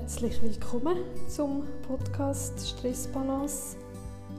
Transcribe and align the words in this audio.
Herzlich 0.00 0.40
willkommen 0.42 0.98
zum 1.28 1.64
Podcast 1.82 2.68
Stressbalance, 2.68 3.76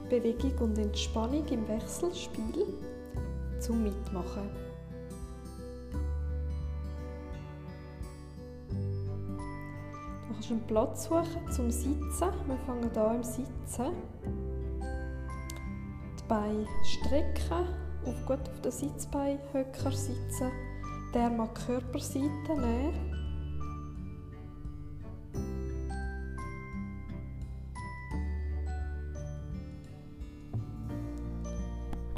Bewegung 0.08 0.56
und 0.58 0.78
Entspannung 0.78 1.46
im 1.48 1.68
Wechselspiel 1.68 2.66
zum 3.58 3.82
Mitmachen. 3.82 4.48
Du 8.70 10.32
kannst 10.32 10.50
einen 10.50 10.66
Platz 10.66 11.04
suchen 11.04 11.52
zum 11.52 11.70
Sitzen. 11.70 12.30
Wir 12.46 12.58
fangen 12.66 12.90
hier 12.94 13.12
im 13.16 13.22
Sitzen. 13.22 13.92
Die 16.18 16.24
Beine 16.26 16.66
strecken, 16.84 17.68
auf 18.06 18.26
gut 18.26 18.48
auf 18.48 18.60
den 18.62 18.72
Sitzbeinhöcker 18.72 19.92
sitzen. 19.92 20.50
Der 21.12 21.28
mag 21.28 21.54
Körperseite 21.54 22.56
nehmen 22.56 23.09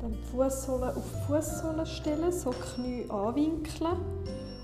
Dann 0.03 0.11
die 0.11 0.37
Fußsohle 0.37 0.97
auf 0.97 1.05
die 1.15 1.27
Fußsohle 1.27 1.87
stellen, 1.87 2.33
so 2.33 2.51
Knie 2.51 3.07
anwinkeln 3.09 3.97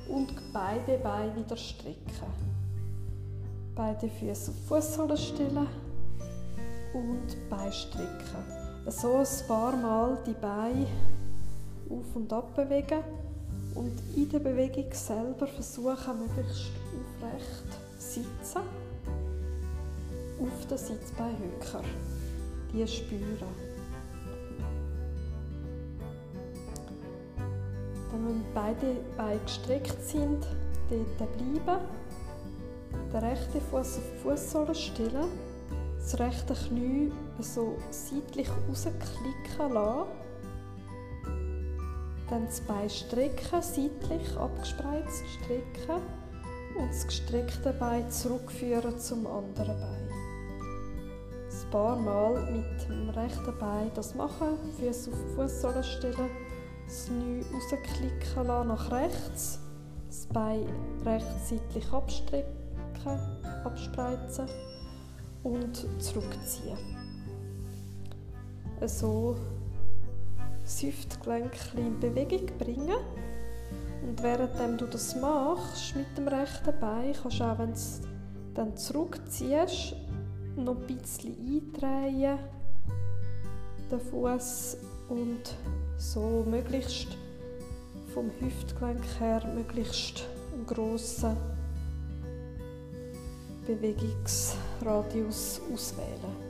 und 0.08 0.34
beide 0.52 0.98
Beine 0.98 1.36
wieder 1.36 1.56
strecken. 1.56 2.26
Beide 3.76 4.08
Füße 4.08 4.50
auf 4.50 4.56
die 4.56 4.66
Fußsohle 4.66 5.16
stellen 5.16 5.68
und 6.92 7.48
Beine 7.48 7.72
strecken. 7.72 8.42
So 8.88 9.18
ein 9.18 9.26
paar 9.46 9.76
Mal 9.76 10.18
die 10.26 10.32
Beine 10.32 10.86
auf 11.88 12.16
und 12.16 12.32
ab 12.32 12.56
bewegen 12.56 13.04
und 13.76 13.92
in 14.16 14.28
der 14.28 14.40
Bewegung 14.40 14.92
selber 14.92 15.46
versuchen, 15.46 16.18
möglichst 16.18 16.72
aufrecht 17.22 17.78
sitzen 17.96 18.62
auf 20.40 20.66
den 20.68 20.78
Sitzbeinhöcker. 20.78 21.84
Die 22.72 22.86
spüren. 22.88 23.67
Wenn 28.28 28.44
beide 28.54 28.96
Beine 29.16 29.40
gestreckt 29.40 30.02
sind, 30.02 30.46
dort 30.90 31.36
bleiben. 31.36 31.80
Den 33.12 33.20
rechten 33.20 33.60
Fuß 33.60 33.98
auf 33.98 34.02
die 34.12 34.18
Fußsohle 34.22 34.74
stellen. 34.74 35.28
Das 35.98 36.18
rechte 36.18 36.54
Knie 36.54 37.10
so 37.40 37.76
seitlich 37.90 38.48
rausklicken 38.68 39.72
lassen. 39.72 40.08
Dann 42.30 42.44
das 42.44 42.60
Bein 42.60 42.90
strecken, 42.90 43.62
seitlich 43.62 44.36
abgespreizt 44.36 45.24
strecken 45.40 46.02
und 46.78 46.88
das 46.90 47.06
gestreckte 47.06 47.72
Bein 47.72 48.10
zurückführen 48.10 48.98
zum 48.98 49.26
anderen 49.26 49.80
Bein. 49.80 50.08
Ein 51.50 51.70
paar 51.70 51.96
Mal 51.96 52.50
mit 52.50 52.88
dem 52.88 53.10
rechten 53.10 53.58
Bein 53.58 53.90
das 53.94 54.14
machen, 54.14 54.58
Füße 54.78 55.10
auf 55.10 55.16
die 55.18 55.34
Fußsohle 55.34 55.84
stellen 55.84 56.47
das 56.88 57.06
Knie 57.06 57.44
rausklicken 57.52 58.46
lassen 58.46 58.68
nach 58.68 58.90
rechts, 58.90 59.58
das 60.06 60.26
Bein 60.26 60.66
rechtsseitlich 61.04 61.92
abstrecken, 61.92 62.54
abspreizen 63.64 64.46
und 65.42 65.86
zurückziehen. 66.02 66.78
So 68.86 69.36
das 70.62 70.82
Hüftgelenk 70.82 71.52
in 71.76 72.00
Bewegung 72.00 72.46
bringen. 72.58 72.96
Und 74.02 74.22
während 74.22 74.80
du 74.80 74.86
das 74.86 75.14
machst 75.16 75.94
mit 75.94 76.06
dem 76.16 76.28
rechten 76.28 76.78
Bein, 76.80 77.12
kannst 77.20 77.40
du 77.40 77.44
auch, 77.44 77.58
wenn 77.58 77.72
du 77.72 77.80
dann 78.54 78.76
zurückziehst, 78.76 79.94
noch 80.56 80.76
ein 80.76 80.86
bisschen 80.86 81.36
eindrehen, 81.36 82.38
den 83.90 84.00
Fuß 84.00 84.78
und 85.08 85.54
so 85.98 86.44
möglichst 86.48 87.08
vom 88.14 88.30
Hüftgelenk 88.40 89.04
her 89.18 89.42
möglichst 89.54 90.24
einen 90.54 90.64
grossen 90.64 91.36
Bewegungsradius 93.66 95.60
auswählen. 95.72 96.48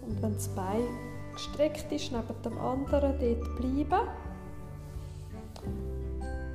Und 0.00 0.22
wenn 0.22 0.34
das 0.34 0.48
Bein 0.48 0.86
gestreckt 1.34 1.92
ist, 1.92 2.12
neben 2.12 2.42
dem 2.42 2.58
anderen 2.58 3.18
dort 3.18 3.56
bleiben 3.56 4.08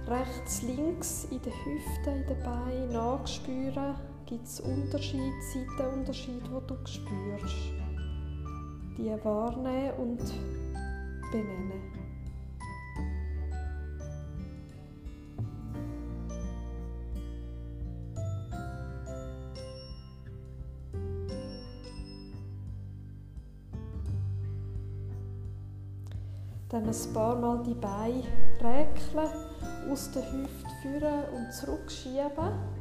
rechts, 0.07 0.61
links 0.61 1.27
in 1.29 1.41
den 1.41 1.53
Hüften, 1.53 2.21
in 2.21 2.27
den 2.27 2.43
Beinen 2.43 2.93
nachspüren. 2.93 4.06
Gibt 4.27 4.45
es 4.45 4.59
Unterschied, 4.59 5.31
Seitenunterschied, 5.53 6.51
wo 6.51 6.59
du 6.59 6.75
spürst? 6.85 7.55
Die 8.97 9.09
wahrnehmen 9.23 9.93
und 9.97 10.19
benennen. 11.31 11.93
Dann 26.67 26.85
ein 26.85 27.13
paar 27.13 27.37
Mal 27.37 27.63
die 27.63 27.73
Beine 27.75 28.23
räkeln 28.59 29.89
aus 29.89 30.11
der 30.11 30.29
Hüfte 30.33 30.69
führen 30.81 31.23
und 31.33 31.53
zurückschieben. 31.53 32.76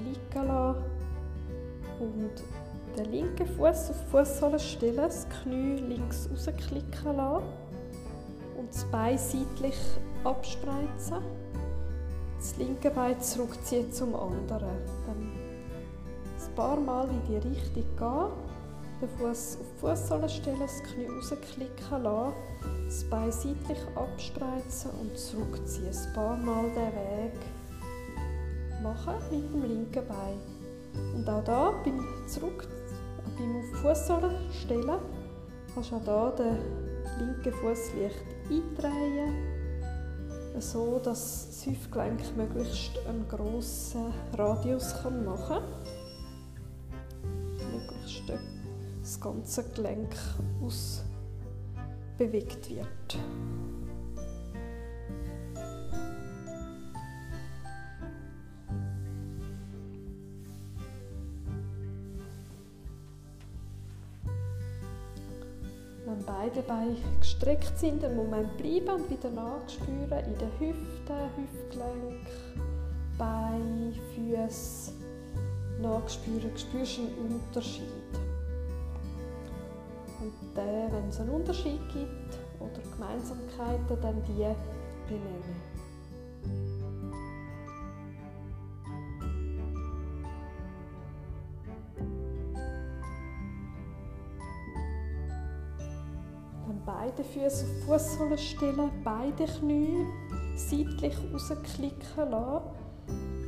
Liegen 0.00 0.46
lassen 0.46 0.82
und 2.00 2.42
den 2.96 3.12
linken 3.12 3.46
Fuß 3.46 3.90
auf 3.90 3.96
die 4.04 4.10
Fußsohle 4.10 4.58
stellen, 4.58 4.96
das 4.96 5.26
Knie 5.28 5.76
links 5.76 6.28
rausklicken 6.30 7.16
lassen 7.16 7.44
und 8.58 8.68
das 8.70 8.84
Bein 8.84 9.18
seitlich 9.18 9.76
abspreizen. 10.24 11.18
Das 12.38 12.56
linke 12.56 12.90
Bein 12.90 13.20
zurückziehen 13.20 13.92
zum 13.92 14.14
anderen. 14.14 14.76
Dann 15.06 15.32
ein 16.38 16.54
paar 16.54 16.76
Mal 16.78 17.08
in 17.08 17.22
die 17.28 17.48
Richtung 17.48 17.84
gehen 17.96 18.48
den 19.00 19.08
Fuß 19.08 19.58
auf 19.60 19.66
die 19.74 19.80
Fußsohle 19.80 20.28
stellen, 20.28 20.58
das 20.58 20.82
Knie 20.82 21.06
rausklicken 21.06 22.02
lassen, 22.02 22.32
das 22.86 23.04
Bein 23.04 23.30
seitlich 23.30 23.78
abspreizen 23.94 24.90
und 25.00 25.16
zurückziehen. 25.16 25.88
Ein 25.88 26.12
paar 26.14 26.36
Mal 26.36 26.64
den 26.70 26.74
Weg 26.74 27.40
machen 28.82 29.14
mit 29.30 29.52
dem 29.52 29.62
linken 29.62 30.06
Bein. 30.06 30.38
Und 31.14 31.28
auch 31.28 31.74
hier 31.84 31.92
beim 31.92 32.28
Zurück, 32.28 32.66
beim 32.66 32.74
auf 33.18 33.24
die 33.38 33.62
Fußsohle 33.76 34.30
stellen, 34.50 34.98
kannst 35.74 35.92
du 35.92 35.96
auch 35.96 36.36
hier 36.36 36.36
den 36.36 36.58
linken 37.18 37.52
Fuß 37.52 37.92
leicht 37.94 38.24
eindrehen, 38.50 39.34
so 40.58 40.98
dass 40.98 41.46
das 41.48 41.66
Hüftgelenk 41.66 42.36
möglichst 42.36 42.98
einen 43.06 43.28
grossen 43.28 44.12
Radius 44.36 44.94
machen 45.04 45.38
kann. 45.46 45.62
Möglichst 47.72 48.32
das 49.00 49.20
ganze 49.20 49.62
Gelenk 49.74 50.16
ausbewegt 50.62 52.70
wird. 52.70 53.18
Beide 66.48 66.62
Beine 66.62 66.96
gestreckt 67.20 67.78
sind, 67.78 68.04
einen 68.04 68.16
Moment 68.16 68.56
bleiben 68.56 68.88
und 68.88 69.10
wieder 69.10 69.30
nachspüren 69.30 70.24
in 70.24 70.38
den 70.38 70.50
Hüften, 70.58 71.16
Hüftgelenk, 71.36 72.26
Beine, 73.18 73.92
Füße. 74.14 74.92
Nachspüren, 75.80 76.56
spürst 76.56 76.98
du 76.98 77.02
einen 77.02 77.40
Unterschied. 77.40 77.84
Und 80.20 80.32
dann, 80.56 80.92
wenn 80.92 81.08
es 81.08 81.20
einen 81.20 81.30
Unterschied 81.30 81.80
gibt 81.92 82.38
oder 82.58 82.80
Gemeinsamkeiten, 82.96 84.00
dann 84.00 84.22
die 84.24 84.42
benennen. 85.06 85.77
Füße 97.38 97.64
auf 97.64 97.70
die 97.70 97.86
Fußsohle 97.86 98.38
stellen, 98.38 98.90
beide 99.04 99.44
Knie 99.44 100.06
seitlich 100.56 101.14
rausklicken 101.32 102.30
lassen. 102.30 102.62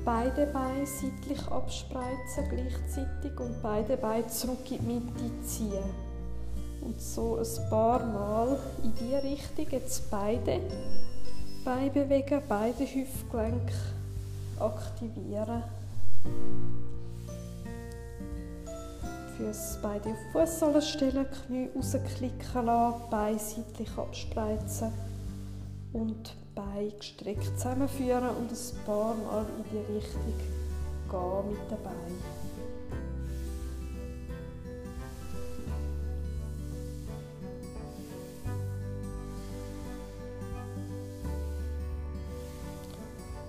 beide 0.04 0.46
Beine 0.46 0.86
seitlich 0.86 1.46
abspreizen 1.48 2.48
gleichzeitig 2.48 3.38
und 3.38 3.60
beide 3.62 3.96
Beine 3.96 4.26
zurück 4.28 4.70
in 4.70 4.78
die 4.78 4.94
Mitte 4.94 5.42
ziehen. 5.42 5.84
Und 6.80 7.00
so 7.00 7.36
ein 7.36 7.70
paar 7.70 8.04
Mal 8.06 8.58
in 8.82 8.94
die 8.94 9.14
Richtung 9.14 9.66
jetzt 9.70 10.10
beide 10.10 10.60
Beine 11.64 11.90
bewegen, 11.90 12.42
beide 12.48 12.84
Hüftgelenke 12.84 13.74
aktivieren. 14.58 15.62
Füße 19.40 19.78
beide 19.80 20.10
auf 20.10 20.18
Fußsohlen 20.32 20.82
stellen, 20.82 21.26
Knie 21.46 21.70
rausklicken 21.74 22.66
lassen, 22.66 23.00
Beine 23.10 23.38
seitlich 23.38 23.88
abspreizen 23.96 24.92
und 25.94 26.36
Beine 26.54 26.90
gestreckt 26.90 27.58
zusammenführen 27.58 28.28
und 28.36 28.52
ein 28.52 28.84
paar 28.84 29.14
Mal 29.14 29.46
in 29.56 29.64
die 29.70 29.94
Richtung 29.94 30.34
gehen 31.10 31.50
mit 31.50 31.70
den 31.70 31.82
Beinen. 31.82 32.40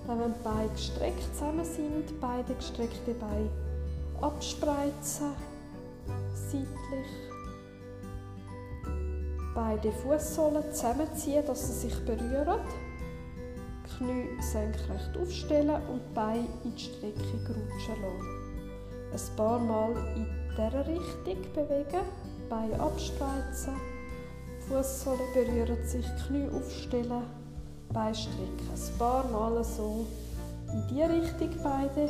Wenn 0.06 0.32
die 0.32 0.42
Beine 0.42 0.70
gestreckt 0.70 1.34
zusammen 1.34 1.64
sind, 1.66 2.18
beide 2.18 2.54
gestreckte 2.54 3.12
Beine 3.12 3.50
abspreizen, 4.22 5.51
seitlich. 6.34 7.32
Beide 9.54 9.92
Fußsohlen 9.92 10.72
zusammenziehen, 10.72 11.44
dass 11.46 11.66
sie 11.66 11.88
sich 11.88 12.04
berühren. 12.04 12.60
Knie 13.96 14.28
senkrecht 14.40 15.16
aufstellen 15.20 15.80
und 15.88 16.14
Beine 16.14 16.46
in 16.64 16.74
die 16.74 16.82
Streckung 16.82 17.46
rutschen 17.46 18.02
lassen. 18.02 18.42
Ein 19.12 19.36
paar 19.36 19.58
Mal 19.58 19.92
in 20.16 20.26
dieser 20.56 20.86
Richtung 20.86 21.52
bewegen, 21.54 22.06
Beine 22.48 22.80
abspreizen, 22.80 23.74
Fußsohlen 24.68 25.32
berühren 25.34 25.86
sich, 25.86 26.06
Knie 26.26 26.48
aufstellen, 26.48 27.22
Beine 27.92 28.14
strecken. 28.14 28.68
Ein 28.72 28.98
paar 28.98 29.24
Mal 29.28 29.62
so 29.62 30.06
in 30.72 30.86
die 30.88 31.02
Richtung 31.02 31.50
beide 31.62 32.08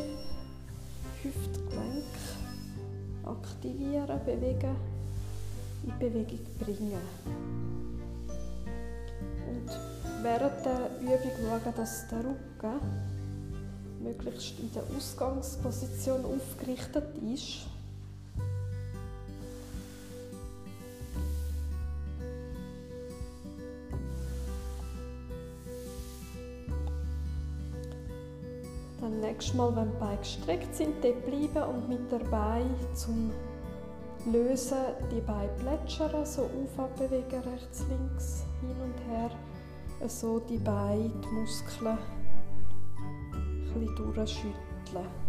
Hüftgelenke 1.23 2.42
aktivieren, 3.25 4.21
bewegen, 4.25 4.77
in 5.85 5.99
Bewegung 5.99 6.39
bringen. 6.59 7.01
Und 9.49 9.71
während 10.23 10.65
der 10.65 10.91
Übung 11.01 11.33
schauen, 11.41 11.75
dass 11.77 12.09
der 12.09 12.19
Rücken 12.19 12.81
möglichst 14.03 14.59
in 14.59 14.73
der 14.73 14.83
Ausgangsposition 14.97 16.25
aufgerichtet 16.25 17.17
ist. 17.33 17.67
Dann 29.03 29.19
nächstes 29.19 29.55
Mal, 29.55 29.75
wenn 29.75 29.91
die 29.91 29.97
Beine 29.97 30.19
gestreckt 30.19 30.77
sind, 30.77 31.03
dort 31.03 31.27
bleiben 31.27 31.75
und 31.75 31.89
mit 31.89 32.13
der 32.13 32.21
Beine 32.31 32.71
zum 32.95 33.33
Lösen 34.33 34.79
die 35.11 35.21
Beine 35.21 35.51
plätschern, 35.59 36.25
so 36.25 36.43
auf 36.43 36.89
bewegen, 36.95 37.43
rechts, 37.43 37.85
links, 37.89 38.45
hin 38.61 38.77
und 38.81 39.13
her. 39.13 39.31
So 40.09 40.39
die 40.39 40.59
Beine, 40.59 41.11
die 41.21 41.35
Muskeln 41.35 41.99
ein 43.35 43.75
bisschen 43.75 43.97
durchschütteln. 43.97 45.22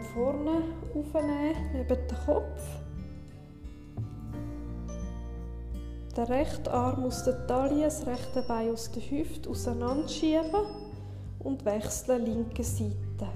Vorne 0.00 0.62
aufnehmen, 0.94 1.54
neben 1.72 1.88
den 1.88 2.16
Kopf. 2.26 2.62
Den 6.16 6.24
rechten 6.24 6.68
Arm 6.68 7.04
aus 7.04 7.24
der 7.24 7.46
Taille, 7.46 7.84
das 7.84 8.06
rechte 8.06 8.42
Bein 8.42 8.72
aus 8.72 8.90
der 8.90 9.02
Hüfte 9.02 9.48
auseinanderschieben 9.50 10.66
und 11.38 11.64
wechseln 11.64 12.24
linke 12.24 12.64
Seite. 12.64 13.28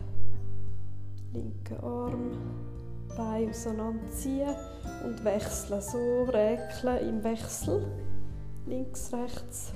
Linke 1.33 1.83
Arm, 1.83 2.33
Bein 3.17 3.51
auseinanderziehen 3.51 4.55
und 5.05 5.25
wechseln. 5.25 5.81
So 5.81 6.25
räkeln 6.25 7.09
im 7.09 7.25
Wechsel. 7.25 7.87
Links, 8.67 9.13
rechts. 9.13 9.73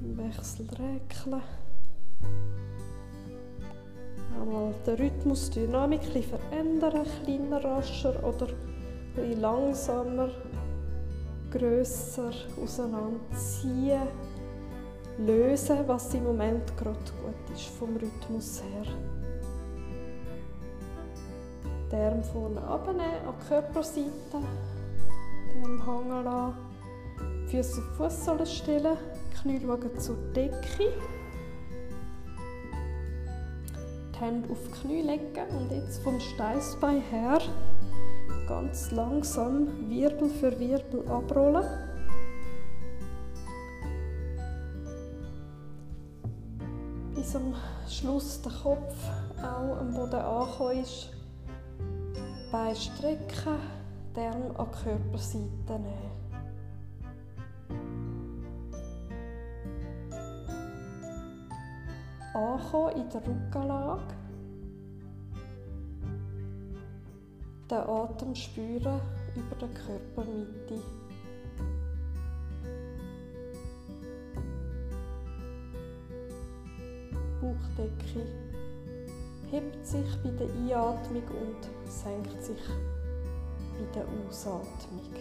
Im 0.00 0.16
Wechsel 0.16 0.66
räkeln 0.70 1.42
einmal 4.40 4.74
den 4.86 4.96
Rhythmus, 4.96 5.50
die 5.50 5.60
Dynamik 5.60 6.00
ein 6.14 6.22
verändern, 6.22 7.06
kleiner, 7.24 7.64
rascher 7.64 8.14
oder 8.24 8.48
ein 9.16 9.40
langsamer, 9.40 10.30
grösser 11.50 12.30
auseinanderziehen, 12.62 14.02
lösen, 15.18 15.78
was 15.86 16.14
im 16.14 16.24
Moment 16.24 16.76
gerade 16.76 16.98
gut 17.22 17.56
ist 17.56 17.66
vom 17.78 17.96
Rhythmus 17.96 18.62
her. 18.62 18.92
Die 21.90 21.96
Arme 21.96 22.22
vorne 22.22 22.60
abnehmen, 22.62 23.00
an 23.00 23.34
die 23.40 23.48
Körperseite, 23.48 24.10
die 25.54 25.64
Arme 25.64 25.86
hängen 25.86 26.24
lassen, 26.24 26.54
Füße 27.48 27.80
auf 27.80 27.96
Fußsohlen 27.96 28.46
stellen, 28.46 28.96
Knie 29.40 29.60
schauen 29.60 29.98
zur 29.98 30.16
Decke. 30.34 30.92
Die 34.18 34.24
Hände 34.24 34.50
auf 34.50 34.58
die 34.66 34.80
Knie 34.80 35.02
legen 35.02 35.56
und 35.56 35.70
jetzt 35.70 36.02
vom 36.02 36.18
Steißbein 36.20 37.02
her 37.10 37.38
ganz 38.46 38.90
langsam 38.90 39.68
Wirbel 39.88 40.28
für 40.28 40.58
Wirbel 40.58 41.06
abrollen. 41.08 41.64
Bis 47.14 47.36
am 47.36 47.54
Schluss 47.88 48.40
der 48.42 48.52
Kopf 48.52 48.94
auch 49.38 49.78
am 49.78 49.92
Boden 49.92 50.14
angekommen 50.14 50.82
ist. 50.82 51.10
Beine 52.50 52.76
strecken, 52.76 53.58
die 54.16 54.20
an 54.20 54.42
die 54.48 54.84
Körperseite 54.84 55.78
nehmen. 55.78 56.17
Ankommen 62.38 62.96
in 62.96 63.10
der 63.10 63.20
Rückenlage. 63.26 64.14
Den 67.70 67.78
Atem 67.78 68.34
spüren 68.34 69.00
über 69.36 69.56
der 69.60 69.68
Körpermitte. 69.68 70.80
Bauchdecke 77.40 78.26
hebt 79.50 79.86
sich 79.86 80.22
bei 80.22 80.30
der 80.30 80.48
Einatmung 80.48 81.22
und 81.22 81.90
senkt 81.90 82.42
sich 82.42 82.60
bei 82.66 83.84
der 83.94 84.04
Ausatmung. 84.28 85.12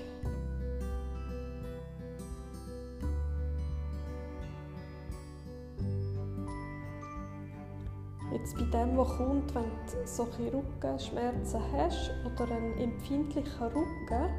Jetzt 8.48 8.60
bei 8.60 8.80
dem, 8.80 8.98
was 8.98 9.10
kommt, 9.18 9.54
wenn 9.56 9.63
du 9.63 10.06
solche 10.08 10.54
Rückenschmerzen 10.54 11.60
hast 11.74 12.12
oder 12.25 12.50
einen 12.56 12.77
empfindlichen 12.77 13.62
Rücken, 13.62 14.30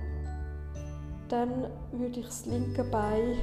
dann 1.28 1.66
würde 1.92 2.20
ich 2.20 2.24
das 2.24 2.46
linke 2.46 2.84
Bein 2.84 3.36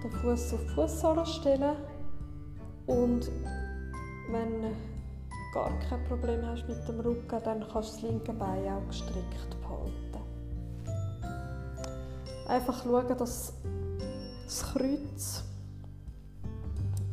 den 0.00 0.12
Fuß 0.12 0.54
auf 0.54 0.60
die 0.60 0.74
Fußsohle 0.74 1.26
stellen 1.26 1.76
und 2.86 3.32
wenn 4.30 4.62
du 4.62 4.70
gar 5.52 5.72
kein 5.88 6.04
Problem 6.04 6.46
hast 6.46 6.68
mit 6.68 6.86
dem 6.86 7.00
Rücken, 7.00 7.42
dann 7.42 7.66
kannst 7.72 7.96
du 7.96 8.00
das 8.00 8.02
linke 8.02 8.32
Bein 8.32 8.68
auch 8.68 8.86
gestreckt 8.86 9.56
behalten. 9.60 10.22
Einfach 12.46 12.80
schauen, 12.84 13.08
dass 13.08 13.54
das 14.44 14.62
Kreuz 14.72 15.42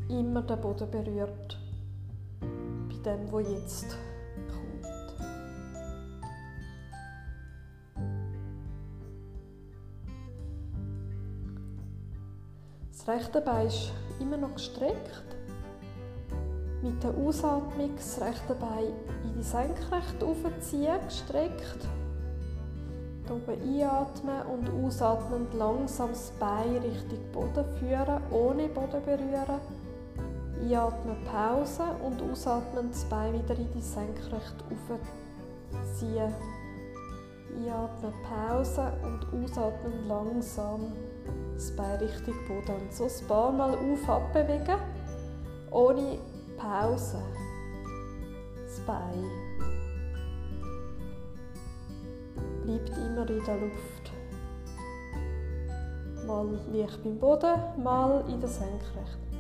immer 0.10 0.44
den 0.44 0.62
Boden 0.62 0.92
berührt 0.92 1.58
dem, 3.06 3.32
wo 3.32 3.40
jetzt 3.40 3.98
kommt. 4.48 4.86
Das 12.92 13.08
rechte 13.08 13.42
Bein 13.42 13.68
ist 13.68 13.92
immer 14.20 14.38
noch 14.38 14.54
gestreckt. 14.54 15.26
Mit 16.84 17.04
der 17.04 17.16
Ausatmung 17.16 17.96
das 17.96 18.20
rechte 18.22 18.56
Bein 18.56 18.94
in 19.24 19.34
die 19.38 19.44
Senkrechte 19.44 20.26
aufziehen, 20.26 21.00
gestreckt. 21.06 21.88
Hier 23.28 23.36
oben 23.36 23.62
einatmen 23.62 24.42
und 24.48 24.86
ausatmend 24.86 25.54
langsam 25.54 26.10
das 26.10 26.32
Bein 26.32 26.78
Richtung 26.78 27.32
Boden 27.32 27.66
führen, 27.80 28.22
ohne 28.30 28.68
Boden 28.68 29.04
berühren. 29.06 29.62
Einatmen, 30.72 31.18
Pause 31.26 31.84
und 32.02 32.22
ausatmen 32.22 32.92
das 32.92 33.04
Bein 33.06 33.34
wieder 33.34 33.58
in 33.58 33.70
die 33.74 33.82
Senkrechte 33.82 34.64
aufziehen. 34.70 36.34
Einatmen, 37.58 38.14
Pause 38.24 38.94
und 39.04 39.26
ausatmen 39.34 40.08
langsam 40.08 40.94
das 41.56 41.76
Bein 41.76 42.00
Richtung 42.00 42.36
Boden. 42.48 42.90
So 42.90 43.04
ein 43.04 43.28
paar 43.28 43.52
Mal 43.52 43.72
auf, 43.72 44.10
ab 44.10 44.32
bewegen, 44.32 44.78
ohne 45.72 46.18
Pause. 46.58 47.22
Das 48.64 48.80
Bein 48.86 49.30
bleibt 52.64 52.90
immer 52.92 53.30
in 53.30 53.44
der 53.44 53.58
Luft. 53.58 54.12
Mal 56.26 56.48
leicht 56.72 57.04
beim 57.04 57.20
Boden, 57.20 57.60
mal 57.84 58.24
in 58.30 58.40
der 58.40 58.50
Senkrechte. 58.50 59.31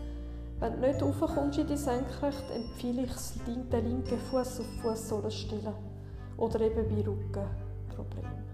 Wenn 0.61 0.79
du 0.79 0.87
nicht 0.87 1.01
raufkommst 1.01 1.57
in 1.57 1.65
die 1.65 1.75
Senkrechte, 1.75 2.53
empfehle 2.53 3.05
ich 3.05 3.11
den 3.47 3.67
linken 3.83 4.19
Fuß 4.19 4.59
auf 4.59 4.67
Fußsohle 4.83 5.31
stellen. 5.31 5.73
Oder 6.37 6.61
eben 6.61 6.87
bei 6.87 6.97
Rückenproblemen. 6.97 8.45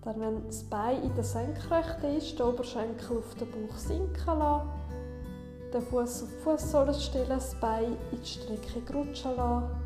Dann, 0.00 0.20
wenn 0.20 0.46
das 0.46 0.62
Bein 0.62 1.02
in 1.02 1.14
der 1.14 1.24
Senkrechte 1.24 2.06
ist, 2.06 2.38
den 2.38 2.46
Oberschenkel 2.46 3.18
auf 3.18 3.34
den 3.34 3.50
Bauch 3.50 3.76
sinken 3.76 4.38
lassen, 4.38 4.70
den 5.74 5.82
Fuß 5.82 6.22
auf 6.22 6.28
die 6.30 6.42
Fußsohle 6.42 6.94
stellen, 6.94 7.28
das 7.28 7.54
Bein 7.60 7.98
in 8.12 8.18
die 8.18 8.26
Streckung 8.26 8.96
rutschen 8.96 9.36
lassen, 9.36 9.85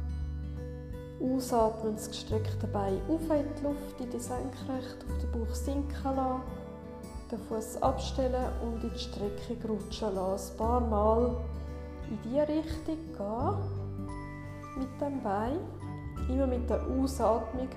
ausatmen, 1.20 1.94
das 1.94 2.08
gestreckte 2.08 2.66
Bein 2.66 3.00
auf 3.08 3.20
in 3.30 3.46
die 3.58 3.64
Luft, 3.64 4.00
in 4.00 4.10
die 4.10 4.18
Senkrechte, 4.18 5.06
auf 5.08 5.18
den 5.18 5.32
Bauch 5.32 5.54
sinken 5.54 6.16
lassen, 6.16 6.42
den 7.30 7.38
Fuß 7.38 7.82
abstellen 7.82 8.52
und 8.62 8.82
in 8.82 8.90
die 8.90 8.98
Streckung 8.98 9.70
rutschen 9.70 10.14
lassen. 10.14 10.52
Ein 10.52 10.58
paar 10.58 10.80
Mal 10.80 11.36
in 12.08 12.18
diese 12.24 12.48
Richtung 12.48 12.98
gehen 13.16 13.56
mit 14.78 15.00
dem 15.00 15.22
Bein, 15.22 15.58
immer 16.28 16.46
mit 16.46 16.68
der 16.68 16.82
Ausatmung 16.86 17.68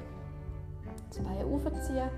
das 1.10 1.20
Bein 1.20 1.46
aufziehen 1.46 2.10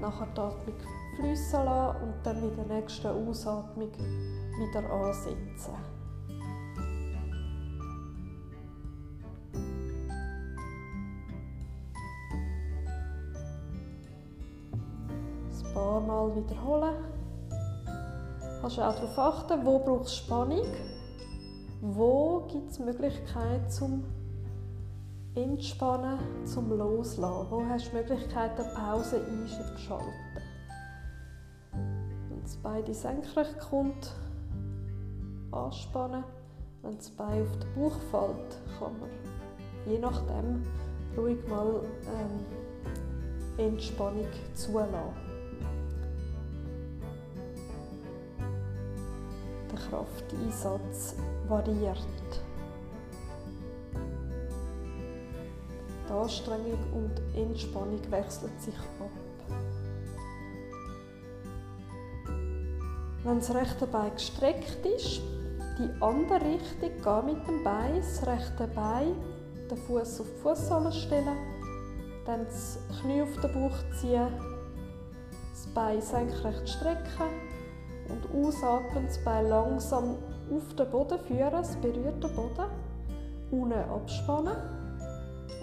nachher 0.00 0.26
die 0.34 0.40
Atmung 0.40 0.76
fließen 1.16 1.64
lassen 1.64 2.02
und 2.02 2.14
dann 2.24 2.40
mit 2.40 2.56
der 2.56 2.76
nächsten 2.76 3.06
Ausatmung 3.06 3.90
wieder 3.92 4.90
ansetzen. 4.90 5.74
Wiederholen. 16.44 16.94
Du 17.48 18.60
kannst 18.60 18.78
auch 18.78 18.94
darauf 18.94 19.18
achten, 19.18 19.64
wo 19.64 19.78
brauchst 19.78 20.12
du 20.12 20.24
Spannung, 20.24 20.66
wo 21.80 22.46
gibt 22.50 22.70
es 22.70 22.78
Möglichkeit 22.78 23.72
zum 23.72 24.04
Entspannen 25.34 26.18
zum 26.44 26.76
Loslassen. 26.76 27.50
Wo 27.50 27.64
hast 27.64 27.86
du 27.86 27.90
die 27.90 27.96
Möglichkeit, 27.96 28.58
eine 28.58 28.68
Pause 28.74 29.24
einzuschalten? 29.24 30.12
Wenn 32.28 32.42
das 32.42 32.56
Bein 32.56 32.92
senkrecht 32.92 33.58
kommt, 33.60 34.12
anspannen. 35.52 36.24
Wenn 36.82 36.96
das 36.96 37.10
Bein 37.10 37.42
auf 37.42 37.58
den 37.58 37.74
Bauch 37.74 37.98
fällt, 38.10 38.56
kann 38.78 38.98
man 38.98 39.10
je 39.86 39.98
nachdem 39.98 40.62
ruhig 41.16 41.38
mal 41.48 41.82
ähm, 42.06 43.66
Entspannung 43.66 44.26
zulassen. 44.54 45.29
Krafteinsatz 49.88 51.14
variiert. 51.48 51.98
Die 56.08 56.12
Anstrengung 56.12 56.78
und 56.92 57.20
Entspannung 57.36 58.00
wechseln 58.10 58.52
sich 58.58 58.74
ab. 58.74 59.10
Wenn 63.22 63.38
das 63.38 63.54
rechte 63.54 63.86
Bein 63.86 64.12
gestreckt 64.14 64.84
ist, 64.86 65.20
die 65.78 65.90
andere 66.02 66.40
Richtung 66.40 67.02
gehen 67.02 67.26
mit 67.26 67.46
dem 67.46 67.62
Bein, 67.62 67.96
das 67.96 68.26
rechte 68.26 68.66
Bein, 68.68 69.14
den 69.70 69.76
Fuß 69.76 70.20
auf 70.20 70.26
die 70.26 70.42
Fußsohle 70.42 70.92
stellen, 70.92 71.36
dann 72.26 72.44
das 72.44 72.78
Knie 73.00 73.22
auf 73.22 73.36
den 73.40 73.52
Bauch 73.52 73.76
ziehen, 74.00 74.28
das 75.52 75.66
Bein 75.74 76.00
senkrecht 76.00 76.68
strecken 76.68 77.49
und 78.10 78.46
ausatmen, 78.46 79.06
das 79.06 79.18
Bein 79.24 79.48
langsam 79.48 80.16
auf 80.54 80.74
den 80.74 80.90
Boden 80.90 81.18
führen, 81.20 81.54
es 81.54 81.76
berührt 81.76 82.22
den 82.22 82.34
Boden, 82.34 82.66
unten 83.50 83.72
abspannen 83.72 84.56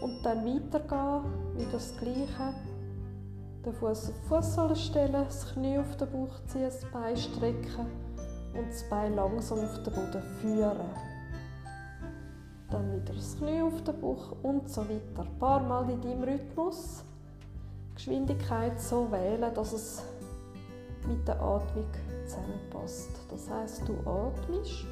und 0.01 0.23
dann 0.23 0.45
weitergehen, 0.45 1.23
wieder 1.55 1.71
das 1.73 1.95
Gleiche. 1.97 2.53
Den 3.65 3.73
Fuß 3.73 4.09
auf 4.09 4.15
die 4.15 4.27
Fußsohle 4.27 4.75
stellen, 4.75 5.13
das 5.13 5.53
Knie 5.53 5.77
auf 5.77 5.97
den 5.97 6.09
Bauch 6.09 6.35
ziehen, 6.45 6.63
das 6.63 6.85
Bein 6.91 7.17
strecken 7.17 7.87
und 8.53 8.69
das 8.69 8.83
Bein 8.89 9.15
langsam 9.15 9.59
auf 9.59 9.83
den 9.83 9.93
Boden 9.93 10.21
führen. 10.39 10.77
Dann 12.69 12.93
wieder 12.93 13.13
das 13.13 13.37
Knie 13.37 13.61
auf 13.61 13.81
den 13.83 13.99
Bauch 13.99 14.35
und 14.43 14.69
so 14.69 14.81
weiter. 14.81 15.21
Ein 15.21 15.39
paar 15.39 15.61
Mal 15.61 15.89
in 15.89 16.01
deinem 16.01 16.23
Rhythmus. 16.23 17.03
Geschwindigkeit 17.95 18.79
so 18.79 19.11
wählen, 19.11 19.53
dass 19.53 19.73
es 19.73 20.03
mit 21.07 21.27
der 21.27 21.41
Atmung 21.41 21.87
zusammenpasst. 22.27 23.09
Das 23.29 23.49
heißt, 23.49 23.87
du 23.87 23.97
atmest 24.09 24.85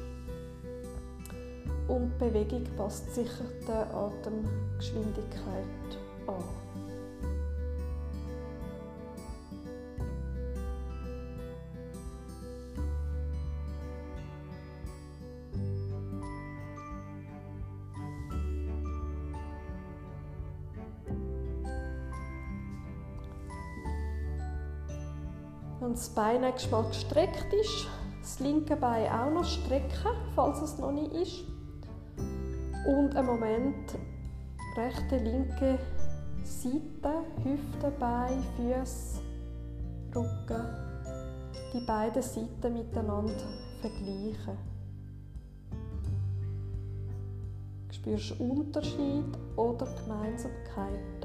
und 1.88 2.12
die 2.14 2.24
Bewegung 2.24 2.64
passt 2.76 3.14
sicher 3.14 3.44
der 3.66 3.92
Atemgeschwindigkeit 3.94 5.64
an. 6.26 6.65
Wenn 25.86 25.94
das 25.94 26.08
Bein 26.08 26.40
nächstes 26.40 26.72
Mal 26.72 26.82
gestreckt 26.88 27.52
ist, 27.52 27.86
das 28.20 28.40
linke 28.40 28.74
Bein 28.74 29.08
auch 29.08 29.30
noch 29.30 29.44
strecken, 29.44 30.10
falls 30.34 30.60
es 30.60 30.78
noch 30.78 30.90
nicht 30.90 31.12
ist. 31.12 31.44
Und 32.88 33.14
einen 33.14 33.28
Moment 33.28 33.94
rechte, 34.76 35.18
linke 35.18 35.78
Seite, 36.42 37.22
Hüfte, 37.44 37.92
Bein, 38.00 38.42
Füße, 38.56 39.20
Rücken. 40.12 40.66
Die 41.72 41.86
beiden 41.86 42.20
Seiten 42.20 42.72
miteinander 42.72 43.46
vergleichen. 43.80 44.58
Spürst 47.92 48.30
du 48.40 48.42
Unterschied 48.42 49.38
oder 49.54 49.86
Gemeinsamkeiten? 50.02 51.15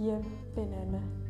Die 0.00 0.10
benennen. 0.54 1.29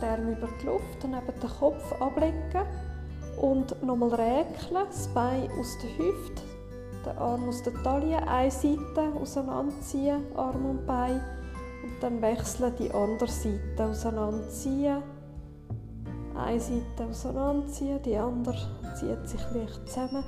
Die 0.00 0.06
Arme 0.06 0.32
über 0.32 0.48
die 0.60 0.66
Luft, 0.66 1.02
neben 1.02 1.40
den 1.40 1.50
Kopf 1.50 1.92
ablegen 2.00 2.66
und 3.40 3.82
nochmal 3.82 4.10
räkeln, 4.10 4.86
das 4.86 5.08
Bein 5.08 5.50
aus 5.58 5.78
der 5.82 5.98
Hüfte 5.98 6.42
Den 7.06 7.18
Arm 7.18 7.48
aus 7.48 7.62
der 7.62 7.74
Taille, 7.82 8.26
eine 8.28 8.50
Seite 8.50 9.12
auseinanderziehen, 9.18 10.22
Arm 10.36 10.66
und 10.66 10.86
Bein. 10.86 11.20
Und 11.82 12.02
dann 12.02 12.20
wechseln 12.20 12.74
die 12.78 12.90
andere 12.90 13.30
Seite 13.30 13.84
auseinanderziehen. 13.84 15.02
Eine 16.36 16.60
Seite 16.60 17.06
auseinanderziehen, 17.08 18.02
die 18.02 18.16
andere 18.16 18.58
zieht 18.94 19.28
sich 19.28 19.40
leicht 19.54 19.88
zusammen. 19.88 20.24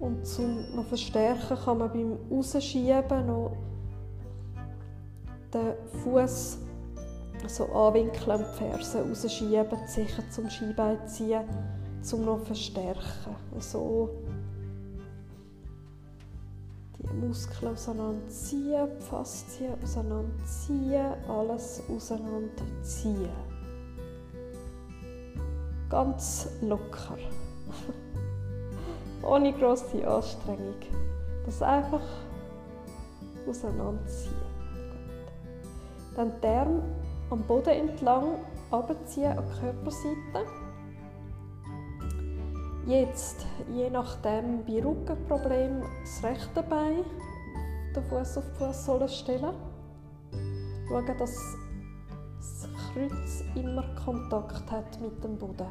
Und 0.00 0.26
zum 0.26 0.74
noch 0.74 0.84
verstärken 0.84 1.56
kann 1.64 1.78
man 1.78 1.92
beim 1.92 2.18
Rausschieben 2.30 3.26
noch 3.26 3.52
den 5.52 5.74
Fuß 6.02 6.58
so 7.46 7.66
anwinkeln 7.66 8.40
und 8.40 8.46
die 8.52 8.58
Ferse 8.58 9.02
rausschieben, 9.02 9.78
sicher 9.86 10.22
zum 10.30 10.50
Skibein 10.50 10.98
ziehen, 11.06 11.44
zum 12.02 12.24
noch 12.24 12.40
verstärken. 12.40 13.36
So 13.58 14.10
die 16.98 17.14
Muskeln 17.14 17.72
auseinanderziehen, 17.72 18.88
die 18.98 19.04
Faszien 19.04 19.74
auseinanderziehen, 19.82 21.14
alles 21.28 21.82
auseinanderziehen. 21.88 23.30
Ganz 25.88 26.48
locker. 26.60 27.16
Ohne 29.22 29.52
grosse 29.52 30.06
Anstrengung. 30.06 30.74
Das 31.46 31.62
einfach 31.62 32.02
auseinanderziehen. 33.48 34.34
Dann 36.14 36.32
die 36.42 36.46
Arme 36.46 36.82
am 37.30 37.42
Boden 37.42 37.88
entlang 37.88 38.36
abziehen 38.70 39.36
an 39.36 39.44
die 39.44 39.60
Körperseite. 39.60 40.46
Jetzt, 42.86 43.46
je 43.70 43.90
nachdem, 43.90 44.64
bei 44.64 44.82
Rückenproblem, 44.82 45.82
das 46.02 46.22
rechte 46.22 46.62
Bein 46.62 47.04
den 47.94 48.02
Fuß 48.04 48.38
auf 48.38 48.44
die 48.44 48.64
Fußsohle 48.64 49.08
stellen. 49.08 49.54
Schauen, 50.88 51.18
dass 51.18 51.56
das 52.38 52.68
Kreuz 52.92 53.44
immer 53.54 53.84
Kontakt 54.04 54.70
hat 54.70 55.00
mit 55.00 55.22
dem 55.22 55.36
Boden. 55.36 55.66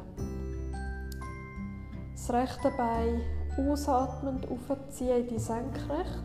Das 2.12 2.32
rechte 2.32 2.70
Bein 2.76 3.20
ausatmend 3.58 4.46
aufziehen 4.48 5.22
in 5.22 5.28
die 5.28 5.38
Senkrecht. 5.38 6.22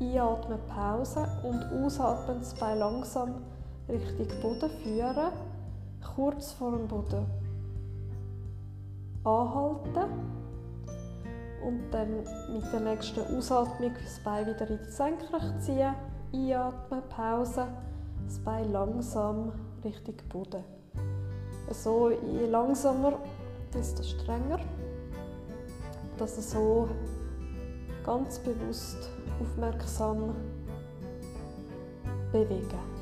Einatmen, 0.00 0.58
Pause 0.66 1.26
und 1.42 1.62
ausatmen 1.84 2.38
das 2.40 2.54
Bein 2.54 2.78
langsam 2.78 3.34
Richtung 3.90 4.40
Boden 4.40 4.70
führen. 4.82 5.32
Kurz 6.14 6.52
vor 6.52 6.72
dem 6.72 6.88
Boden 6.88 7.26
anhalten 9.24 10.10
und 11.64 11.90
dann 11.90 12.24
mit 12.52 12.72
der 12.72 12.80
nächsten 12.80 13.20
Ausatmung 13.36 13.92
das 14.02 14.18
Bein 14.20 14.46
wieder 14.46 14.68
in 14.68 14.78
die 14.78 14.90
Senkrecht 14.90 15.62
ziehen. 15.62 15.94
Einatmen, 16.32 17.02
Pause, 17.08 17.66
das 18.26 18.38
Bein 18.38 18.72
langsam 18.72 19.52
Richtung 19.84 20.14
Boden. 20.28 20.64
So 21.70 22.10
je 22.10 22.46
langsamer, 22.46 23.18
desto 23.74 24.02
strenger. 24.02 24.60
Dass 26.18 26.36
er 26.36 26.42
so 26.42 26.88
ganz 28.04 28.38
bewusst, 28.38 29.10
aufmerksam 29.40 30.34
bewegen. 32.32 32.99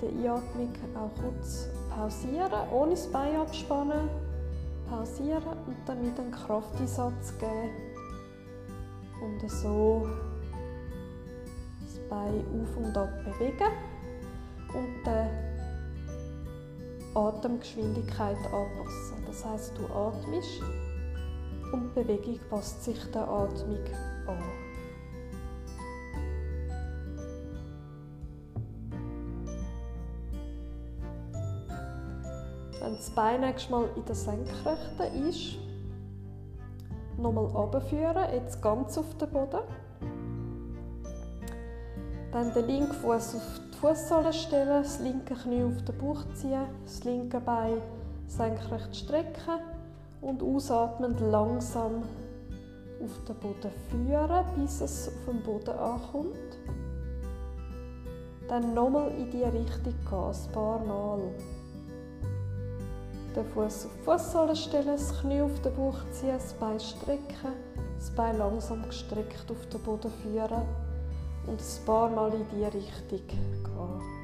Bei 0.00 0.06
der 0.06 0.32
Einatmung 0.32 0.72
auch 0.96 1.10
kurz 1.20 1.68
pausieren, 1.90 2.52
ohne 2.72 2.90
das 2.90 3.06
Bein 3.08 3.36
abspannen. 3.36 4.08
Pausieren 4.88 5.42
und 5.66 5.76
dann 5.86 6.00
wieder 6.00 6.22
einen 6.22 6.30
Krafteinsatz 6.30 7.36
geben. 7.38 7.70
Und 9.20 9.50
so 9.50 10.08
das 11.82 11.98
Bein 12.08 12.44
auf 12.62 12.76
und 12.76 12.96
ab 12.96 13.10
bewegen. 13.24 13.72
Und 14.72 15.04
die 15.04 15.48
Atemgeschwindigkeit 17.16 18.36
anpassen. 18.36 19.24
Das 19.26 19.44
heißt, 19.44 19.72
du 19.78 19.86
atmest 19.92 20.62
und 21.72 21.90
die 21.96 22.00
Bewegung 22.00 22.38
passt 22.48 22.84
sich 22.84 22.98
der 23.10 23.28
Atmung 23.28 23.84
an. 24.26 24.67
Wenn 32.80 32.96
das 32.96 33.10
Bein 33.10 33.40
nächstes 33.40 33.70
Mal 33.70 33.88
in 33.96 34.04
der 34.04 34.14
Senkrechten 34.14 35.28
ist, 35.28 35.58
nochmal 37.16 37.46
runterführen, 37.46 38.32
jetzt 38.32 38.62
ganz 38.62 38.96
auf 38.96 39.16
den 39.18 39.30
Boden. 39.30 39.60
Dann 42.32 42.52
den 42.52 42.66
linken 42.66 42.92
Fuß 42.92 43.36
auf 43.36 43.60
die 43.72 43.78
Fußsohle 43.78 44.32
stellen, 44.32 44.82
das 44.82 45.00
linke 45.00 45.34
Knie 45.34 45.64
auf 45.64 45.82
den 45.82 45.98
Bauch 45.98 46.22
ziehen, 46.34 46.66
das 46.84 47.04
linke 47.04 47.40
Bein 47.40 47.80
senkrecht 48.26 48.94
strecken 48.94 49.60
und 50.20 50.42
ausatmend 50.42 51.20
langsam 51.20 52.02
auf 53.02 53.24
den 53.26 53.36
Boden 53.36 53.72
führen, 53.90 54.44
bis 54.56 54.80
es 54.80 55.08
auf 55.08 55.32
dem 55.32 55.42
Boden 55.42 55.78
ankommt. 55.78 56.58
Dann 58.48 58.74
nochmal 58.74 59.10
in 59.12 59.30
die 59.30 59.42
Richtung 59.42 59.82
gehen, 59.82 60.12
ein 60.12 60.52
paar 60.52 60.84
Mal. 60.84 61.20
Den 63.38 63.46
Fuß 63.46 63.86
auf 63.86 63.92
die 63.96 64.02
Fußsohle 64.02 64.56
stellen, 64.56 64.86
das 64.88 65.20
Knie 65.20 65.40
auf 65.42 65.60
den 65.60 65.72
Bauch 65.76 65.98
ziehen, 66.10 66.32
das 66.32 66.54
Bein 66.54 66.80
strecken, 66.80 67.52
das 67.96 68.10
Bein 68.10 68.36
langsam 68.36 68.82
gestreckt 68.82 69.48
auf 69.48 69.64
den 69.68 69.80
Boden 69.80 70.10
führen 70.10 70.62
und 71.46 71.60
ein 71.60 71.86
paar 71.86 72.10
Mal 72.10 72.34
in 72.34 72.44
die 72.48 72.64
Richtung 72.64 73.24
gehen. 73.28 74.17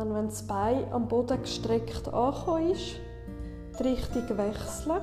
Dann, 0.00 0.14
wenn 0.14 0.28
das 0.28 0.42
Bein 0.44 0.90
am 0.92 1.08
Boden 1.08 1.42
gestreckt 1.42 2.08
angekommen 2.08 2.70
ist, 2.70 2.96
die 3.78 3.82
Richtung 3.82 4.38
wechseln, 4.38 5.02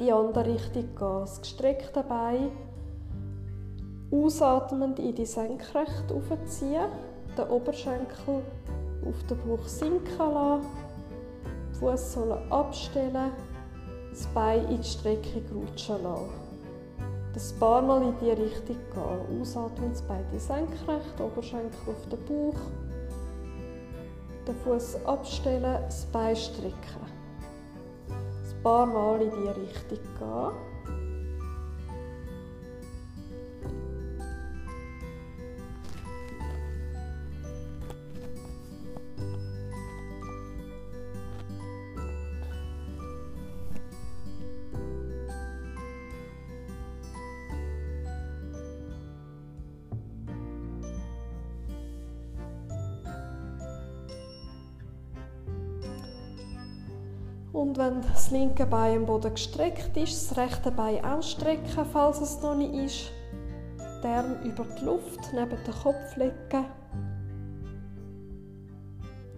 in 0.00 0.04
die 0.04 0.12
andere 0.12 0.46
Richtung 0.46 0.82
gehen. 0.82 1.20
Das 1.20 1.40
gestreckte 1.40 2.02
Bein 2.02 2.50
ausatmend 4.10 4.98
in 4.98 5.14
die 5.14 5.26
Senkrecht 5.26 6.10
aufziehen, 6.10 6.88
den 7.38 7.48
Oberschenkel 7.48 8.42
auf 9.08 9.26
den 9.30 9.38
Bauch 9.38 9.68
sinken 9.68 10.18
lassen, 10.18 10.66
die 11.70 11.78
Fußsohle 11.78 12.42
abstellen, 12.50 13.30
das 14.10 14.26
Bein 14.34 14.68
in 14.70 14.78
die 14.78 14.88
Streckung 14.88 15.44
rutschen 15.54 16.02
lassen. 16.02 16.30
Das 17.32 17.52
paar 17.52 17.80
Mal 17.80 18.02
in 18.02 18.14
die 18.20 18.30
Richtung 18.30 18.76
gehen. 18.92 19.40
Ausatmen, 19.40 19.92
das 19.92 20.02
Bein 20.02 20.24
in 20.24 20.30
die 20.32 20.38
Senkrecht, 20.40 21.20
Oberschenkel 21.20 21.78
auf 21.86 22.08
den 22.08 22.24
Bauch, 22.24 22.60
den 24.46 24.54
Fuß 24.54 25.04
abstellen, 25.04 25.78
das 25.86 26.06
Bein 26.06 26.36
strecken. 26.36 26.74
Ein 28.08 28.62
paar 28.62 28.86
Mal 28.86 29.22
in 29.22 29.30
diese 29.30 29.56
Richtung 29.56 29.98
gehen. 30.18 30.75
Und 57.56 57.78
wenn 57.78 58.02
das 58.02 58.30
linke 58.30 58.66
Bein 58.66 58.98
am 58.98 59.06
Boden 59.06 59.32
gestreckt 59.32 59.96
ist, 59.96 60.30
das 60.30 60.36
rechte 60.36 60.70
Bein 60.70 61.02
ausstrecken, 61.02 61.86
falls 61.90 62.20
es 62.20 62.42
noch 62.42 62.54
nicht 62.54 62.74
ist. 62.74 63.12
Die 64.02 64.08
Arme 64.08 64.36
über 64.44 64.66
die 64.78 64.84
Luft 64.84 65.32
neben 65.32 65.56
den 65.64 65.74
Kopf 65.82 66.16
legen. 66.16 66.66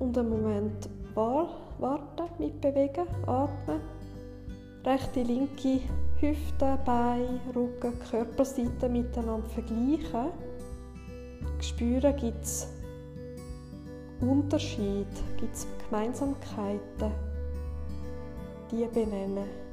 Und 0.01 0.19
einen 0.19 0.31
Moment 0.31 0.89
warten, 1.15 2.25
mit 2.41 2.61
bewegen, 2.61 3.07
atmen. 3.25 3.81
rechte, 4.85 5.23
linke 5.23 5.83
Hüfte, 6.19 6.77
Bein, 6.85 7.39
Rücken, 7.55 8.01
Körperseite 8.11 8.89
miteinander 8.89 9.49
vergleichen. 9.51 10.33
Spüren, 11.61 12.17
gibt 12.17 12.43
es 12.43 12.67
Unterschiede, 14.21 15.07
gibt 15.39 15.55
es 15.55 15.69
Gemeinsamkeiten, 15.89 17.28
die 18.71 18.87
benennen. 18.87 19.69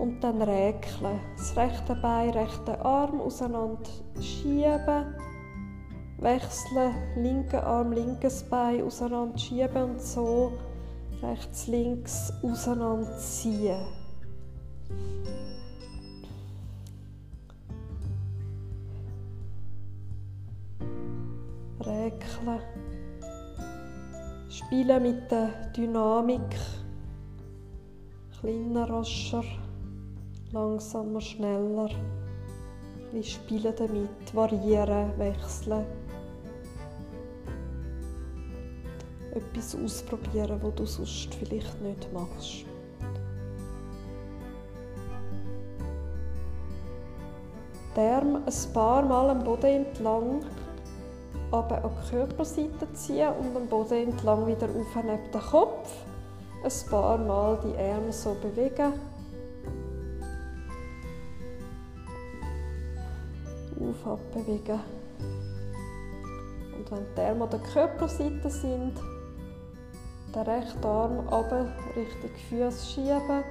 und 0.00 0.24
dann 0.24 0.42
räkeln. 0.42 1.20
Das 1.36 1.56
rechte 1.56 1.94
Bein, 1.94 2.30
rechte 2.30 2.84
Arm 2.84 3.20
auseinander 3.20 3.90
schieben. 4.20 5.14
Wechseln, 6.18 6.94
linken 7.16 7.60
Arm, 7.60 7.92
linkes 7.92 8.42
Bein 8.44 8.82
auseinander 8.82 9.38
schieben 9.38 9.82
und 9.82 10.00
so 10.00 10.52
rechts, 11.22 11.66
links 11.66 12.32
auseinanderziehen. 12.42 13.80
Räkeln. 21.80 22.60
Spielen 24.48 25.02
mit 25.02 25.30
der 25.30 25.48
Dynamik. 25.76 26.56
Kleiner, 28.40 28.88
rascher 28.88 29.44
langsamer, 30.52 31.20
schneller. 31.20 31.90
Ein 33.12 33.24
spielen 33.24 33.74
damit, 33.76 34.34
variieren, 34.34 35.18
wechseln. 35.18 35.84
Etwas 39.34 39.76
ausprobieren, 39.76 40.60
was 40.62 40.74
du 40.74 40.86
sonst 40.86 41.34
vielleicht 41.34 41.80
nicht 41.80 42.12
machst. 42.12 42.64
Die 47.96 48.00
Arme 48.00 48.42
ein 48.46 48.72
paar 48.72 49.02
Mal 49.02 49.30
am 49.30 49.44
Boden 49.44 49.86
entlang, 49.86 50.40
aber 51.50 51.84
an 51.84 51.90
die 51.90 52.10
Körperseite 52.10 52.92
ziehen 52.92 53.32
und 53.40 53.56
am 53.56 53.66
Boden 53.66 54.10
entlang 54.10 54.46
wieder 54.46 54.66
auf 54.66 54.94
neben 54.96 55.30
den 55.32 55.40
Kopf. 55.40 55.92
Ein 56.62 56.90
paar 56.90 57.18
Mal 57.18 57.58
die 57.64 57.76
Arme 57.76 58.12
so 58.12 58.36
bewegen 58.40 58.92
auf 63.80 64.06
abbewegen. 64.06 64.80
Und 66.76 66.90
wenn 66.90 67.06
die 67.16 67.20
Arme 67.20 67.44
an 67.44 67.50
der 67.50 67.60
Körperseite 67.60 68.50
sind, 68.50 68.94
den 70.34 70.42
rechten 70.42 70.84
Arm 70.84 71.18
runter 71.28 71.66
Richtung 71.96 72.30
Füße 72.48 72.86
schieben, 72.86 73.44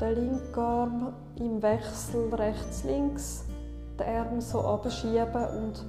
den 0.00 0.14
linken 0.14 0.60
Arm 0.60 1.12
im 1.36 1.62
Wechsel 1.62 2.34
rechts-links, 2.34 3.44
den 3.98 4.06
Arm 4.06 4.40
so 4.40 4.60
abschieben 4.60 5.46
und 5.58 5.84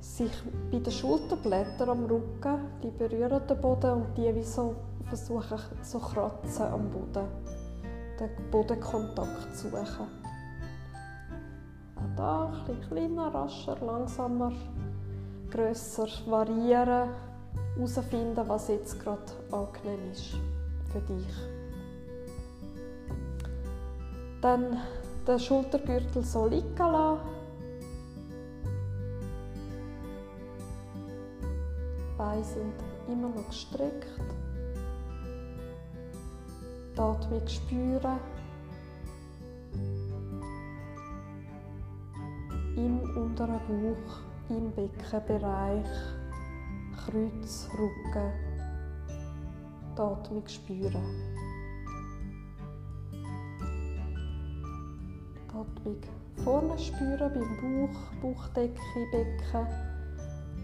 sich 0.00 0.32
bei 0.70 0.78
den 0.78 0.92
Schulterblättern 0.92 1.88
am 1.88 2.04
Rücken, 2.04 2.58
die 2.82 2.90
berühren 2.90 3.46
den 3.48 3.60
Boden 3.60 3.90
und 3.92 4.18
die 4.18 4.34
wie 4.34 4.42
so 4.42 4.76
versuchen 5.08 5.58
zu 5.82 5.98
kratzen 5.98 6.66
am 6.66 6.90
Boden, 6.90 7.26
den 8.20 8.50
Bodenkontakt 8.50 9.56
zu 9.56 9.68
suchen. 9.70 10.06
Da 12.16 12.52
ein 12.68 12.80
kleiner, 12.88 13.34
rascher, 13.34 13.76
langsamer, 13.84 14.52
grösser 15.50 16.06
variieren, 16.26 17.08
herausfinden, 17.76 18.48
was 18.48 18.68
jetzt 18.68 19.00
gerade 19.00 19.22
angenehm 19.50 20.10
ist 20.12 20.36
für 20.92 21.00
dich. 21.00 21.26
Dann 24.40 24.78
den 25.26 25.38
Schultergürtel 25.38 26.22
so 26.22 26.46
liegen 26.46 26.76
lassen. 26.76 27.20
Beine 32.18 32.44
sind 32.44 32.74
immer 33.08 33.28
noch 33.28 33.48
gestreckt. 33.48 34.06
Die 36.94 37.00
Atmung 37.00 37.48
spüren. 37.48 38.20
im 42.76 43.00
unteren 43.16 43.60
Bauch, 43.68 44.18
im 44.48 44.70
Beckenbereich, 44.72 45.86
Kreuz, 47.04 47.68
Rücken, 47.78 48.32
die 49.94 50.00
Atmung 50.00 50.42
spüren. 50.46 51.04
Die 55.36 55.54
Atmung 55.54 55.96
vorne 56.42 56.78
spüren 56.78 57.30
beim 57.34 57.88
Bauch, 57.90 58.00
Bauchdecke, 58.22 58.80
Becken 59.12 59.66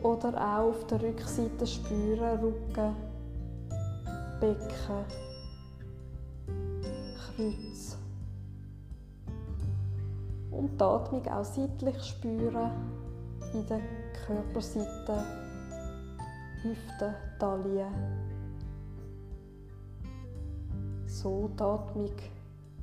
oder 0.02 0.34
auch 0.34 0.70
auf 0.70 0.86
der 0.86 1.02
Rückseite 1.02 1.66
spüren, 1.66 2.40
Rücken, 2.40 2.96
Becken, 4.40 5.04
Kreuz. 7.36 7.98
Und 10.50 10.80
die 10.80 10.84
Atmung 10.84 11.26
auch 11.28 11.44
seitlich 11.44 12.02
spüren 12.02 12.70
in 13.52 13.66
der 13.66 13.80
Körperseite, 14.26 15.39
Hüfte, 16.62 17.14
Taille. 17.38 17.86
So 21.06 21.50
die 21.58 21.62
Atmung 21.62 22.16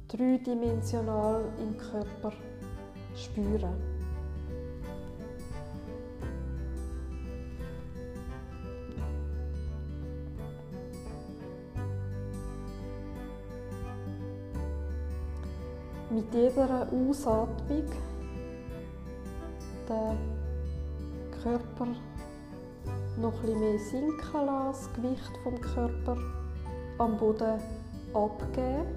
dreidimensional 0.07 1.43
im 1.59 1.77
Körper 1.77 2.33
spüren. 3.15 3.97
mit 16.17 16.33
jeder 16.33 16.87
Ausatmung 16.91 17.83
den 19.87 20.17
Körper 21.43 21.87
noch 23.17 23.43
etwas 23.43 23.55
mehr 23.55 23.79
sinken 23.79 24.45
lassen, 24.45 24.67
das 24.67 24.93
Gewicht 24.93 25.37
vom 25.43 25.59
Körper 25.59 26.17
am 26.97 27.17
Boden 27.17 27.59
abgeben, 28.13 28.95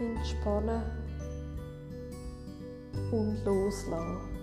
entspannen 0.00 0.82
und 3.12 3.44
loslassen. 3.44 4.35